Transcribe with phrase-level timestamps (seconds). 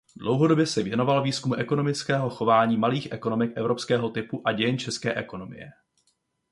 [0.17, 5.69] Dlouhodobě se věnoval výzkumu ekonomického chování malých ekonomik evropského typu a dějin české ekonomie.